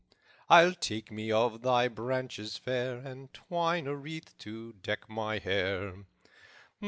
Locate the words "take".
0.73-1.11